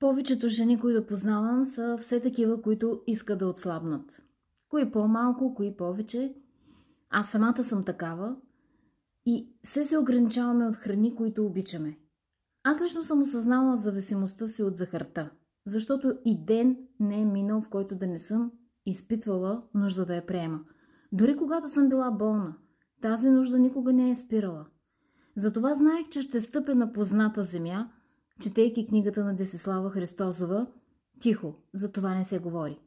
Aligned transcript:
Повечето 0.00 0.48
жени, 0.48 0.80
които 0.80 1.06
познавам, 1.06 1.64
са 1.64 1.96
все 2.00 2.20
такива, 2.20 2.62
които 2.62 3.02
искат 3.06 3.38
да 3.38 3.46
отслабнат. 3.46 4.22
Кои 4.68 4.90
по-малко, 4.90 5.54
кои 5.54 5.76
повече. 5.76 6.34
Аз 7.10 7.30
самата 7.30 7.64
съм 7.64 7.84
такава 7.84 8.36
и 9.26 9.52
все 9.62 9.84
се 9.84 9.98
ограничаваме 9.98 10.66
от 10.66 10.76
храни, 10.76 11.14
които 11.14 11.46
обичаме. 11.46 11.98
Аз 12.64 12.82
лично 12.82 13.02
съм 13.02 13.22
осъзнала 13.22 13.76
зависимостта 13.76 14.48
си 14.48 14.62
от 14.62 14.76
захарта, 14.76 15.30
защото 15.66 16.14
и 16.24 16.44
ден 16.44 16.76
не 17.00 17.20
е 17.20 17.24
минал, 17.24 17.62
в 17.62 17.68
който 17.68 17.94
да 17.94 18.06
не 18.06 18.18
съм 18.18 18.52
изпитвала 18.86 19.62
нужда 19.74 20.06
да 20.06 20.14
я 20.14 20.26
приема. 20.26 20.60
Дори 21.12 21.36
когато 21.36 21.68
съм 21.68 21.88
била 21.88 22.10
болна, 22.10 22.54
тази 23.02 23.30
нужда 23.30 23.58
никога 23.58 23.92
не 23.92 24.10
е 24.10 24.16
спирала. 24.16 24.66
Затова 25.36 25.74
знаех, 25.74 26.08
че 26.08 26.22
ще 26.22 26.40
стъпя 26.40 26.74
на 26.74 26.92
позната 26.92 27.44
земя, 27.44 27.90
четейки 28.42 28.86
книгата 28.86 29.24
на 29.24 29.36
Десислава 29.36 29.90
Христозова, 29.90 30.66
тихо, 31.20 31.54
за 31.72 31.92
това 31.92 32.14
не 32.14 32.24
се 32.24 32.38
говори. 32.38 32.78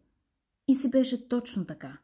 И 0.68 0.76
си 0.76 0.90
беше 0.90 1.30
точно 1.30 1.66
така. 1.66 1.98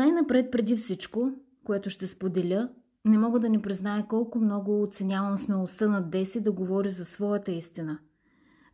Най-напред 0.00 0.50
преди 0.50 0.76
всичко, 0.76 1.32
което 1.64 1.90
ще 1.90 2.06
споделя, 2.06 2.68
не 3.04 3.18
мога 3.18 3.40
да 3.40 3.48
ни 3.48 3.62
призная 3.62 4.06
колко 4.08 4.38
много 4.38 4.82
оценявам 4.82 5.36
смелостта 5.36 5.88
на 5.88 6.00
Деси 6.00 6.40
да 6.40 6.52
говори 6.52 6.90
за 6.90 7.04
своята 7.04 7.52
истина. 7.52 7.98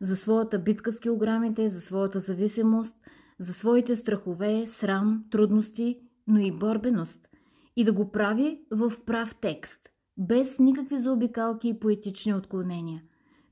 За 0.00 0.16
своята 0.16 0.58
битка 0.58 0.92
с 0.92 1.00
килограмите, 1.00 1.68
за 1.68 1.80
своята 1.80 2.18
зависимост, 2.18 2.94
за 3.38 3.52
своите 3.52 3.96
страхове, 3.96 4.66
срам, 4.66 5.24
трудности, 5.30 6.00
но 6.26 6.38
и 6.38 6.52
борбеност. 6.52 7.28
И 7.76 7.84
да 7.84 7.92
го 7.92 8.12
прави 8.12 8.60
в 8.70 8.92
прав 9.06 9.36
текст, 9.40 9.80
без 10.18 10.58
никакви 10.58 10.96
заобикалки 10.96 11.68
и 11.68 11.78
поетични 11.78 12.34
отклонения. 12.34 13.02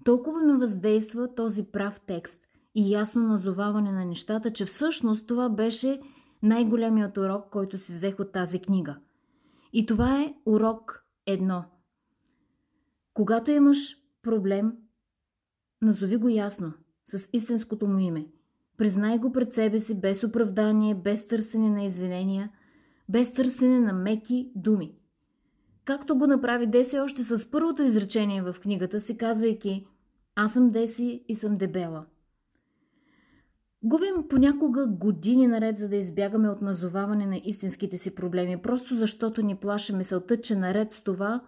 Толкова 0.05 0.41
ми 0.41 0.59
въздейства 0.59 1.35
този 1.35 1.65
прав 1.65 2.01
текст 2.07 2.41
и 2.75 2.91
ясно 2.91 3.23
назоваване 3.23 3.93
на 3.93 4.05
нещата, 4.05 4.53
че 4.53 4.65
всъщност 4.65 5.27
това 5.27 5.49
беше 5.49 6.01
най-големият 6.45 7.17
урок, 7.17 7.51
който 7.51 7.79
си 7.79 7.93
взех 7.93 8.21
от 8.21 8.33
тази 8.33 8.63
книга. 8.63 8.97
И 9.73 9.87
това 9.87 10.23
е 10.23 10.35
урок 10.47 11.05
едно. 11.27 11.65
Когато 13.15 13.51
имаш 13.51 13.97
проблем, 14.23 14.73
назови 15.83 16.17
го 16.17 16.29
ясно, 16.29 16.73
с 17.07 17.29
истинското 17.33 17.87
му 17.87 17.99
име. 17.99 18.27
Признай 18.77 19.19
го 19.19 19.33
пред 19.33 19.53
себе 19.53 19.79
си 19.79 20.01
без 20.01 20.25
оправдание, 20.25 20.95
без 20.95 21.29
търсене 21.29 21.71
на 21.71 21.85
извинения, 21.85 22.51
без 23.09 23.33
търсене 23.33 23.81
на 23.81 23.93
меки 23.93 24.53
думи. 24.55 24.95
Както 25.85 26.19
го 26.19 26.27
направи 26.27 26.67
Деси 26.67 26.99
още 26.99 27.23
с 27.23 27.51
първото 27.51 27.83
изречение 27.83 28.43
в 28.43 28.57
книгата 28.63 29.01
си, 29.01 29.17
казвайки 29.17 29.87
«Аз 30.35 30.53
съм 30.53 30.71
Деси 30.71 31.25
и 31.29 31.37
съм 31.37 31.57
дебела». 31.57 32.07
Губим 33.87 34.29
понякога 34.29 34.87
години 34.87 35.47
наред, 35.47 35.79
за 35.79 35.89
да 35.89 35.97
избягаме 35.97 36.49
от 36.49 36.63
назоваване 36.63 37.27
на 37.27 37.41
истинските 37.45 37.99
си 37.99 38.15
проблеми, 38.15 38.63
просто 38.63 38.95
защото 38.95 39.43
ни 39.43 39.57
плаша 39.57 39.97
мисълта, 39.97 40.41
че 40.41 40.57
наред 40.57 40.93
с 40.93 41.03
това 41.03 41.41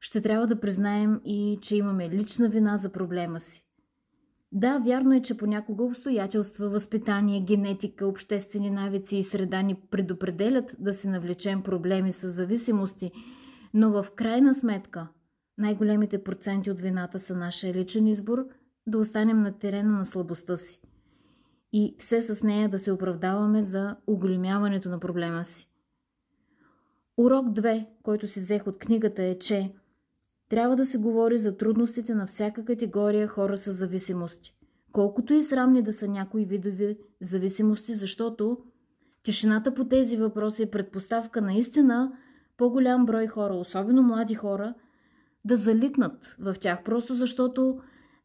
ще 0.00 0.20
трябва 0.20 0.46
да 0.46 0.60
признаем 0.60 1.20
и, 1.24 1.58
че 1.62 1.76
имаме 1.76 2.10
лична 2.10 2.48
вина 2.48 2.76
за 2.76 2.92
проблема 2.92 3.40
си. 3.40 3.64
Да, 4.52 4.78
вярно 4.78 5.14
е, 5.14 5.22
че 5.22 5.36
понякога 5.36 5.84
обстоятелства, 5.84 6.68
възпитание, 6.68 7.40
генетика, 7.40 8.06
обществени 8.06 8.70
навици 8.70 9.16
и 9.16 9.24
среда 9.24 9.62
ни 9.62 9.74
предопределят 9.90 10.76
да 10.78 10.94
си 10.94 11.08
навлечем 11.08 11.62
проблеми 11.62 12.12
с 12.12 12.28
зависимости, 12.28 13.12
но 13.74 13.90
в 13.90 14.06
крайна 14.16 14.54
сметка 14.54 15.08
най-големите 15.58 16.24
проценти 16.24 16.70
от 16.70 16.80
вината 16.80 17.18
са 17.18 17.36
нашия 17.36 17.74
личен 17.74 18.06
избор 18.06 18.46
да 18.86 18.98
останем 18.98 19.38
на 19.38 19.58
терена 19.58 19.98
на 19.98 20.04
слабостта 20.04 20.56
си 20.56 20.80
и 21.72 21.96
все 21.98 22.22
с 22.22 22.42
нея 22.42 22.68
да 22.68 22.78
се 22.78 22.92
оправдаваме 22.92 23.62
за 23.62 23.96
оголемяването 24.06 24.88
на 24.88 25.00
проблема 25.00 25.44
си. 25.44 25.70
Урок 27.16 27.46
2, 27.46 27.86
който 28.02 28.26
си 28.26 28.40
взех 28.40 28.66
от 28.66 28.78
книгата 28.78 29.22
е, 29.22 29.38
че 29.38 29.72
трябва 30.48 30.76
да 30.76 30.86
се 30.86 30.98
говори 30.98 31.38
за 31.38 31.56
трудностите 31.56 32.14
на 32.14 32.26
всяка 32.26 32.64
категория 32.64 33.28
хора 33.28 33.56
с 33.56 33.72
зависимости. 33.72 34.54
Колкото 34.92 35.34
и 35.34 35.42
срамни 35.42 35.82
да 35.82 35.92
са 35.92 36.08
някои 36.08 36.44
видови 36.44 36.98
зависимости, 37.20 37.94
защото 37.94 38.58
тишината 39.22 39.74
по 39.74 39.84
тези 39.84 40.16
въпроси 40.16 40.62
е 40.62 40.70
предпоставка 40.70 41.40
наистина 41.40 42.12
по-голям 42.56 43.06
брой 43.06 43.26
хора, 43.26 43.54
особено 43.54 44.02
млади 44.02 44.34
хора, 44.34 44.74
да 45.44 45.56
залитнат 45.56 46.36
в 46.40 46.54
тях, 46.60 46.84
просто 46.84 47.14
защото 47.14 47.80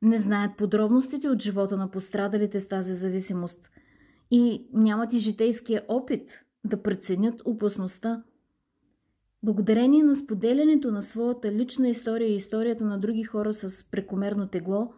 не 0.06 0.22
знаят 0.22 0.58
подробностите 0.58 1.30
от 1.30 1.42
живота 1.42 1.78
на 1.78 1.92
пострадалите 1.92 2.62
с 2.62 2.68
тази 2.68 2.96
зависимост 2.96 3.70
и 4.32 4.68
нямат 4.74 5.14
и 5.14 5.20
житейския 5.20 5.84
опит 5.88 6.42
да 6.64 6.82
преценят 6.82 7.42
опасността. 7.46 8.24
Благодарение 9.44 10.04
на 10.04 10.16
споделянето 10.16 10.92
на 10.92 11.04
своята 11.04 11.52
лична 11.52 11.90
история 11.90 12.30
и 12.30 12.36
историята 12.36 12.86
на 12.86 13.00
други 13.00 13.24
хора 13.24 13.54
с 13.54 13.92
прекомерно 13.92 14.48
тегло, 14.48 14.94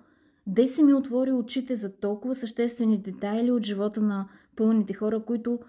Деси 0.47 0.83
ми 0.83 0.93
отвори 0.93 1.31
очите 1.31 1.75
за 1.75 1.97
толкова 1.99 2.35
съществени 2.35 3.01
детайли 3.01 3.51
от 3.51 3.65
живота 3.65 4.01
на 4.01 4.29
пълните 4.55 4.93
хора, 4.93 5.23
които 5.25 5.59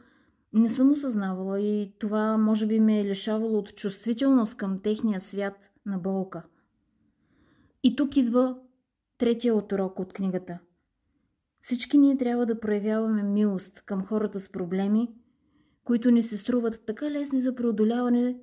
не 0.53 0.69
съм 0.69 0.91
осъзнавала 0.91 1.61
и 1.61 1.93
това 1.99 2.37
може 2.37 2.67
би 2.67 2.81
ме 2.81 3.01
е 3.01 3.05
лишавало 3.05 3.59
от 3.59 3.77
чувствителност 3.77 4.57
към 4.57 4.81
техния 4.83 5.21
свят 5.21 5.71
на 5.87 5.99
болка. 5.99 6.43
И 7.83 7.97
тук 7.97 8.17
идва 8.17 8.57
Третия 9.19 9.55
от 9.55 9.73
урок 9.73 10.01
от 10.01 10.13
книгата. 10.13 10.59
Всички 11.61 11.99
ние 11.99 12.17
трябва 12.17 12.47
да 12.47 12.61
проявяваме 12.61 13.23
милост 13.23 13.83
към 13.87 14.05
хората 14.05 14.41
с 14.41 14.53
проблеми, 14.53 15.09
които 15.85 16.11
ни 16.11 16.23
се 16.23 16.39
струват 16.39 16.83
така 16.87 17.11
лесни 17.11 17.41
за 17.41 17.55
преодоляване, 17.55 18.37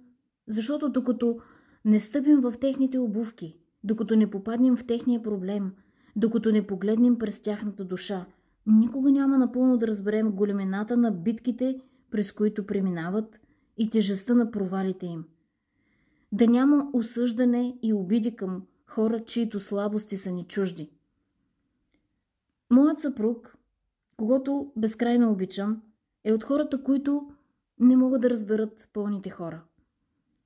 защото 0.47 0.89
докато 0.89 1.37
не 1.85 1.99
стъпим 1.99 2.41
в 2.41 2.53
техните 2.61 2.99
обувки, 2.99 3.57
докато 3.83 4.15
не 4.15 4.29
попаднем 4.29 4.75
в 4.75 4.85
техния 4.85 5.23
проблем, 5.23 5.71
докато 6.15 6.51
не 6.51 6.67
погледнем 6.67 7.17
през 7.17 7.41
тяхната 7.41 7.85
душа, 7.85 8.25
никога 8.67 9.11
няма 9.11 9.37
напълно 9.37 9.77
да 9.77 9.87
разберем 9.87 10.31
големината 10.31 10.97
на 10.97 11.11
битките, 11.11 11.79
през 12.11 12.31
които 12.31 12.65
преминават 12.65 13.39
и 13.77 13.89
тежестта 13.89 14.33
на 14.33 14.51
провалите 14.51 15.05
им. 15.05 15.25
Да 16.31 16.47
няма 16.47 16.89
осъждане 16.93 17.77
и 17.81 17.93
обиди 17.93 18.35
към 18.35 18.63
хора, 18.87 19.23
чието 19.25 19.59
слабости 19.59 20.17
са 20.17 20.31
ни 20.31 20.45
чужди. 20.47 20.89
Моят 22.69 22.99
съпруг, 22.99 23.57
когато 24.17 24.71
безкрайно 24.75 25.31
обичам, 25.31 25.81
е 26.23 26.33
от 26.33 26.43
хората, 26.43 26.83
които 26.83 27.31
не 27.79 27.97
могат 27.97 28.21
да 28.21 28.29
разберат 28.29 28.89
пълните 28.93 29.29
хора. 29.29 29.61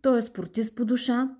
Той 0.01 0.17
е 0.17 0.21
спортист 0.21 0.75
по 0.75 0.85
душа 0.85 1.35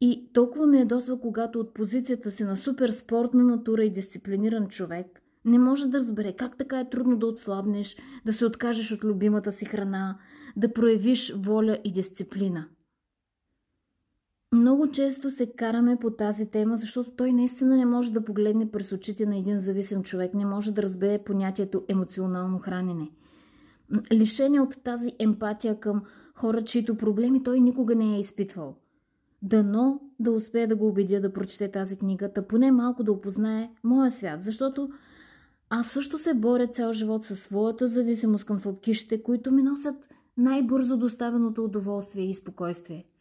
и 0.00 0.30
толкова 0.32 0.66
ме 0.66 0.78
ядосва, 0.78 1.20
когато 1.20 1.60
от 1.60 1.74
позицията 1.74 2.30
си 2.30 2.44
на 2.44 2.56
супер 2.56 2.90
спортна 2.90 3.44
натура 3.44 3.84
и 3.84 3.92
дисциплиниран 3.92 4.68
човек 4.68 5.20
не 5.44 5.58
може 5.58 5.86
да 5.86 5.98
разбере 5.98 6.32
как 6.32 6.58
така 6.58 6.80
е 6.80 6.90
трудно 6.90 7.16
да 7.16 7.26
отслабнеш, 7.26 7.96
да 8.24 8.34
се 8.34 8.46
откажеш 8.46 8.92
от 8.92 9.04
любимата 9.04 9.52
си 9.52 9.64
храна, 9.64 10.18
да 10.56 10.72
проявиш 10.72 11.34
воля 11.36 11.78
и 11.84 11.92
дисциплина. 11.92 12.68
Много 14.54 14.90
често 14.90 15.30
се 15.30 15.46
караме 15.46 15.96
по 15.96 16.10
тази 16.10 16.46
тема, 16.46 16.76
защото 16.76 17.10
той 17.10 17.32
наистина 17.32 17.76
не 17.76 17.86
може 17.86 18.12
да 18.12 18.24
погледне 18.24 18.70
през 18.70 18.92
очите 18.92 19.26
на 19.26 19.36
един 19.36 19.58
зависим 19.58 20.02
човек, 20.02 20.34
не 20.34 20.44
може 20.44 20.72
да 20.72 20.82
разбере 20.82 21.18
понятието 21.18 21.84
емоционално 21.88 22.58
хранене. 22.58 23.10
Лишение 24.12 24.60
от 24.60 24.82
тази 24.84 25.12
емпатия 25.18 25.80
към 25.80 26.02
хора, 26.34 26.62
чието 26.62 26.96
проблеми 26.96 27.42
той 27.42 27.60
никога 27.60 27.94
не 27.94 28.16
е 28.16 28.20
изпитвал. 28.20 28.76
Дано 29.42 30.00
да 30.20 30.32
успее 30.32 30.66
да 30.66 30.76
го 30.76 30.88
убедя 30.88 31.20
да 31.20 31.32
прочете 31.32 31.70
тази 31.70 31.96
книга, 31.96 32.30
да 32.34 32.46
поне 32.46 32.72
малко 32.72 33.04
да 33.04 33.12
опознае 33.12 33.70
моя 33.84 34.10
свят, 34.10 34.42
защото 34.42 34.90
аз 35.70 35.86
също 35.86 36.18
се 36.18 36.34
боря 36.34 36.66
цял 36.66 36.92
живот 36.92 37.24
със 37.24 37.40
своята 37.40 37.86
зависимост 37.86 38.44
към 38.44 38.58
сладкишите, 38.58 39.22
които 39.22 39.52
ми 39.52 39.62
носят 39.62 40.08
най-бързо 40.36 40.96
доставеното 40.96 41.64
удоволствие 41.64 42.24
и 42.24 42.34
спокойствие– 42.34 43.04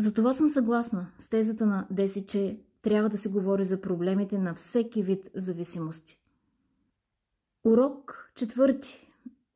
затова 0.00 0.32
съм 0.32 0.48
съгласна 0.48 1.06
с 1.18 1.28
тезата 1.28 1.66
на 1.66 1.86
Деси, 1.90 2.26
че 2.26 2.58
трябва 2.82 3.08
да 3.08 3.18
се 3.18 3.28
говори 3.28 3.64
за 3.64 3.80
проблемите 3.80 4.38
на 4.38 4.54
всеки 4.54 5.02
вид 5.02 5.30
зависимости. 5.34 6.18
Урок 7.64 8.30
четвърти. 8.34 9.06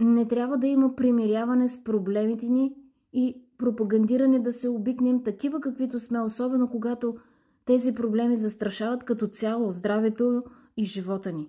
Не 0.01 0.29
трябва 0.29 0.57
да 0.59 0.67
има 0.67 0.97
примиряване 0.97 1.69
с 1.69 1.85
проблемите 1.85 2.49
ни 2.49 2.75
и 3.13 3.43
пропагандирани 3.59 4.43
да 4.43 4.53
се 4.53 4.69
обикнем 4.69 5.25
такива 5.25 5.61
каквито 5.61 6.01
сме, 6.01 6.21
особено 6.21 6.71
когато 6.71 7.17
тези 7.65 7.95
проблеми 7.95 8.37
застрашават 8.37 9.05
като 9.05 9.27
цяло 9.27 9.71
здравето 9.71 10.43
и 10.77 10.85
живота 10.85 11.33
ни. 11.33 11.49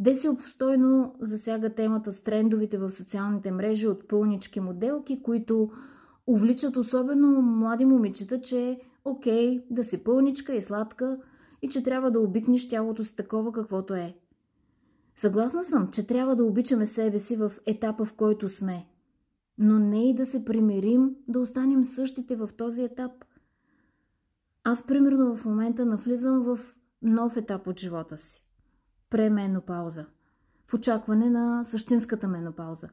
Деси 0.00 0.28
обстойно 0.28 1.14
засяга 1.20 1.74
темата 1.74 2.12
с 2.12 2.22
трендовите 2.22 2.78
в 2.78 2.92
социалните 2.92 3.50
мрежи 3.50 3.88
от 3.88 4.08
пълнички 4.08 4.60
моделки, 4.60 5.22
които 5.22 5.70
увличат 6.28 6.76
особено 6.76 7.42
млади 7.42 7.84
момичета, 7.84 8.40
че 8.40 8.68
е 8.68 8.80
окей 9.04 9.64
да 9.70 9.84
си 9.84 10.04
пълничка 10.04 10.54
и 10.54 10.62
сладка 10.62 11.18
и 11.62 11.68
че 11.68 11.82
трябва 11.82 12.10
да 12.10 12.20
обикнеш 12.20 12.68
тялото 12.68 13.04
си 13.04 13.16
такова 13.16 13.52
каквото 13.52 13.94
е. 13.94 14.16
Съгласна 15.16 15.62
съм, 15.64 15.90
че 15.90 16.06
трябва 16.06 16.36
да 16.36 16.44
обичаме 16.44 16.86
себе 16.86 17.18
си 17.18 17.36
в 17.36 17.52
етапа, 17.66 18.04
в 18.04 18.14
който 18.14 18.48
сме. 18.48 18.86
Но 19.58 19.78
не 19.78 20.08
и 20.10 20.14
да 20.14 20.26
се 20.26 20.44
примирим 20.44 21.16
да 21.28 21.40
останем 21.40 21.84
същите 21.84 22.36
в 22.36 22.50
този 22.56 22.82
етап. 22.82 23.12
Аз, 24.64 24.86
примерно, 24.86 25.36
в 25.36 25.44
момента 25.44 25.86
навлизам 25.86 26.42
в 26.42 26.58
нов 27.02 27.36
етап 27.36 27.66
от 27.66 27.80
живота 27.80 28.16
си. 28.16 28.44
Пременопауза. 29.10 30.06
В 30.66 30.74
очакване 30.74 31.30
на 31.30 31.64
същинската 31.64 32.28
менопауза. 32.28 32.88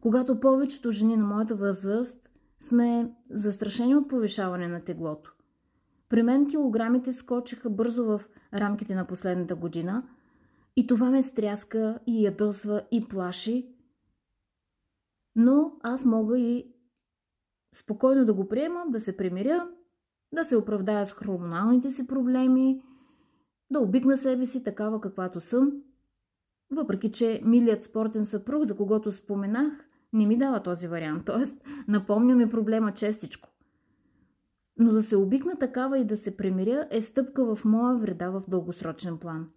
Когато 0.00 0.40
повечето 0.40 0.90
жени 0.90 1.16
на 1.16 1.24
моята 1.24 1.54
възраст 1.54 2.30
сме 2.58 3.14
застрашени 3.30 3.96
от 3.96 4.08
повишаване 4.08 4.68
на 4.68 4.80
теглото. 4.80 5.34
При 6.08 6.22
мен 6.22 6.46
килограмите 6.46 7.12
скочиха 7.12 7.70
бързо 7.70 8.04
в 8.04 8.20
рамките 8.54 8.94
на 8.94 9.06
последната 9.06 9.56
година 9.56 10.08
и 10.76 10.86
това 10.86 11.10
ме 11.10 11.22
стряска 11.22 11.98
и 12.06 12.24
ядосва 12.24 12.82
и 12.90 13.08
плаши, 13.08 13.74
но 15.36 15.72
аз 15.82 16.04
мога 16.04 16.38
и 16.38 16.74
спокойно 17.74 18.24
да 18.24 18.34
го 18.34 18.48
приема, 18.48 18.84
да 18.88 19.00
се 19.00 19.16
примиря, 19.16 19.68
да 20.32 20.44
се 20.44 20.56
оправдая 20.56 21.06
с 21.06 21.12
хормоналните 21.12 21.90
си 21.90 22.06
проблеми, 22.06 22.82
да 23.70 23.80
обикна 23.80 24.16
себе 24.18 24.46
си 24.46 24.64
такава 24.64 25.00
каквато 25.00 25.40
съм, 25.40 25.82
въпреки 26.70 27.12
че 27.12 27.40
милият 27.44 27.82
спортен 27.82 28.24
съпруг, 28.24 28.64
за 28.64 28.76
когото 28.76 29.12
споменах, 29.12 29.88
не 30.14 30.26
ми 30.26 30.38
дава 30.38 30.62
този 30.62 30.88
вариант, 30.88 31.24
т.е. 31.26 31.70
напомня 31.88 32.36
ми 32.36 32.50
проблема 32.50 32.92
честичко. 32.92 33.48
Но 34.78 34.92
да 34.92 35.02
се 35.02 35.16
обикна 35.16 35.58
такава 35.58 35.98
и 35.98 36.04
да 36.04 36.16
се 36.16 36.36
примиря 36.36 36.88
е 36.90 37.02
стъпка 37.02 37.56
в 37.56 37.64
моя 37.64 37.96
вреда 37.96 38.30
в 38.30 38.42
дългосрочен 38.48 39.18
план. 39.18 39.48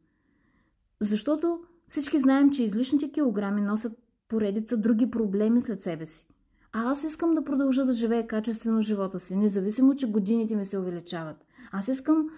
Защото 1.00 1.62
всички 1.88 2.20
знаем, 2.20 2.52
че 2.52 2.64
излишните 2.64 3.12
килограми 3.12 3.62
носят 3.62 3.94
поредица 4.28 4.78
други 4.78 5.12
проблеми 5.12 5.62
след 5.62 5.82
себе 5.82 6.06
си. 6.06 6.28
А 6.74 6.92
аз 6.92 7.04
искам 7.04 7.34
да 7.34 7.44
продължа 7.44 7.86
да 7.86 7.94
живея 7.94 8.28
качествено 8.28 8.82
живота 8.82 9.20
си, 9.20 9.36
независимо, 9.36 9.96
че 9.96 10.12
годините 10.12 10.56
ми 10.56 10.66
се 10.66 10.78
увеличават. 10.78 11.46
Аз 11.72 11.88
искам 11.88 12.30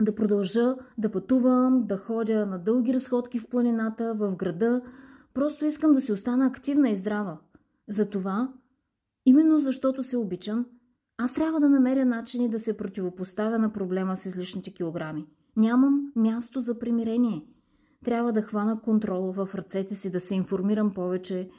да 0.00 0.14
продължа 0.14 0.74
да 0.98 1.10
пътувам, 1.10 1.86
да 1.86 1.96
ходя 1.96 2.46
на 2.46 2.58
дълги 2.58 2.94
разходки 2.94 3.38
в 3.38 3.48
планината, 3.48 4.14
в 4.14 4.36
града. 4.36 4.82
Просто 5.34 5.64
искам 5.64 5.92
да 5.92 6.00
си 6.00 6.12
остана 6.12 6.46
активна 6.46 6.90
и 6.90 6.96
здрава. 6.96 7.38
Затова, 7.88 8.52
именно 9.26 9.58
защото 9.58 10.02
се 10.02 10.16
обичам, 10.16 10.66
аз 11.18 11.34
трябва 11.34 11.60
да 11.60 11.68
намеря 11.68 12.04
начини 12.04 12.48
да 12.48 12.58
се 12.58 12.76
противопоставя 12.76 13.58
на 13.58 13.72
проблема 13.72 14.16
с 14.16 14.26
излишните 14.26 14.72
килограми. 14.72 15.26
Нямам 15.56 16.12
място 16.16 16.60
за 16.60 16.78
примирение. 16.78 17.46
Трябва 18.04 18.32
да 18.32 18.42
хвана 18.42 18.80
контрол 18.80 19.32
в 19.32 19.48
ръцете 19.54 19.94
си, 19.94 20.10
да 20.10 20.20
се 20.20 20.34
информирам 20.34 20.94
повече, 20.94 21.50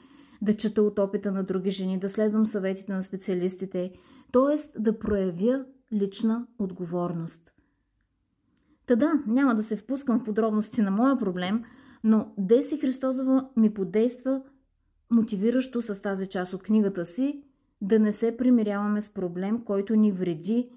да 0.42 0.58
чета 0.58 0.82
от 0.82 1.00
опита 1.00 1.32
на 1.32 1.44
други 1.44 1.72
жени, 1.72 2.00
да 2.00 2.10
следвам 2.10 2.46
съветите 2.46 2.94
на 2.94 3.02
специалистите, 3.02 3.92
т.е. 4.32 4.82
да 4.82 5.00
проявя 5.00 5.66
лична 5.94 6.48
отговорност. 6.60 7.52
Та 8.86 8.96
да, 8.96 9.24
няма 9.28 9.56
да 9.56 9.64
се 9.64 9.78
впускам 9.78 10.20
в 10.20 10.24
подробности 10.24 10.82
на 10.82 10.92
моя 10.92 11.18
проблем, 11.18 11.64
но 12.06 12.34
Деси 12.38 12.78
Христозова 12.78 13.50
ми 13.58 13.74
подейства 13.74 14.44
мотивиращо 15.10 15.82
с 15.82 16.02
тази 16.02 16.28
част 16.28 16.54
от 16.54 16.64
книгата 16.64 17.06
си 17.06 17.44
да 17.82 18.00
не 18.00 18.12
се 18.12 18.38
примиряваме 18.38 19.02
с 19.02 19.14
проблем, 19.14 19.64
който 19.64 19.96
ни 19.96 20.12
вреди 20.12 20.70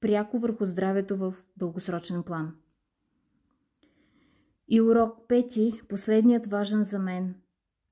пряко 0.00 0.38
върху 0.38 0.64
здравето 0.64 1.16
в 1.16 1.34
дългосрочен 1.56 2.22
план. 2.22 2.54
И 4.68 4.80
урок 4.80 5.28
пети, 5.28 5.80
последният 5.88 6.46
важен 6.46 6.82
за 6.82 6.98
мен. 6.98 7.34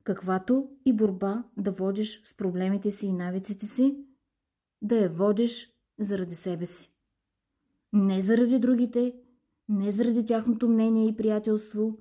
Каквато 0.04 0.68
и 0.84 0.92
борба 0.92 1.44
да 1.56 1.70
водиш 1.70 2.20
с 2.24 2.36
проблемите 2.36 2.92
си 2.92 3.06
и 3.06 3.12
навиците 3.12 3.66
си, 3.66 4.04
да 4.82 4.96
я 4.96 5.08
водиш 5.08 5.72
заради 5.98 6.34
себе 6.34 6.66
си. 6.66 6.92
Не 7.92 8.22
заради 8.22 8.58
другите, 8.58 9.14
не 9.68 9.92
заради 9.92 10.24
тяхното 10.24 10.68
мнение 10.68 11.08
и 11.08 11.16
приятелство, 11.16 11.98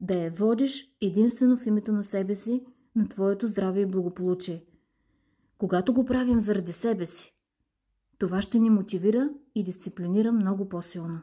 да 0.00 0.14
я 0.14 0.30
водиш 0.30 0.96
единствено 1.00 1.56
в 1.56 1.66
името 1.66 1.92
на 1.92 2.02
себе 2.02 2.34
си, 2.34 2.64
на 2.96 3.08
твоето 3.08 3.46
здраве 3.46 3.80
и 3.80 3.86
благополучие. 3.86 4.64
Когато 5.58 5.94
го 5.94 6.04
правим 6.04 6.40
заради 6.40 6.72
себе 6.72 7.06
си, 7.06 7.34
това 8.18 8.42
ще 8.42 8.58
ни 8.58 8.70
мотивира 8.70 9.30
и 9.54 9.64
дисциплинира 9.64 10.32
много 10.32 10.68
по-силно. 10.68 11.20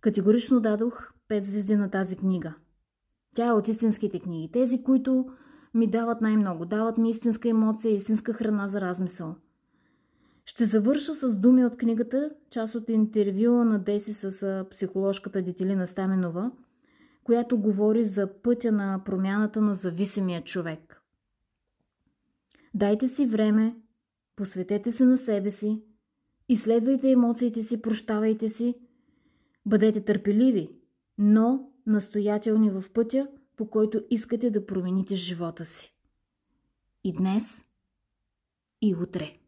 Категорично 0.00 0.60
дадох 0.60 1.12
5 1.28 1.40
звезди 1.40 1.76
на 1.76 1.90
тази 1.90 2.16
книга. 2.16 2.54
Тя 3.34 3.46
е 3.46 3.52
от 3.52 3.68
истинските 3.68 4.20
книги. 4.20 4.52
Тези, 4.52 4.82
които 4.82 5.26
ми 5.74 5.86
дават 5.86 6.20
най-много. 6.20 6.64
Дават 6.64 6.98
ми 6.98 7.10
истинска 7.10 7.48
емоция, 7.48 7.94
истинска 7.94 8.32
храна 8.32 8.66
за 8.66 8.80
размисъл. 8.80 9.36
Ще 10.46 10.64
завърша 10.64 11.14
с 11.14 11.36
думи 11.36 11.64
от 11.64 11.76
книгата, 11.76 12.30
част 12.50 12.74
от 12.74 12.88
интервю 12.88 13.64
на 13.64 13.78
Деси 13.78 14.12
с 14.12 14.66
психоложката 14.70 15.42
Детелина 15.42 15.86
Стаменова, 15.86 16.52
която 17.24 17.58
говори 17.58 18.04
за 18.04 18.42
пътя 18.42 18.72
на 18.72 19.02
промяната 19.04 19.60
на 19.60 19.74
зависимия 19.74 20.44
човек. 20.44 21.02
Дайте 22.74 23.08
си 23.08 23.26
време, 23.26 23.76
посветете 24.36 24.90
се 24.90 25.04
на 25.04 25.16
себе 25.16 25.50
си, 25.50 25.82
изследвайте 26.48 27.10
емоциите 27.10 27.62
си, 27.62 27.82
прощавайте 27.82 28.48
си, 28.48 28.74
бъдете 29.66 30.04
търпеливи, 30.04 30.70
но 31.18 31.70
настоятелни 31.86 32.70
в 32.70 32.84
пътя, 32.94 33.28
по 33.56 33.70
който 33.70 34.00
искате 34.10 34.50
да 34.50 34.66
промените 34.66 35.14
живота 35.14 35.64
си. 35.64 35.94
И 37.04 37.12
днес, 37.12 37.64
и 38.82 38.94
утре. 38.94 39.38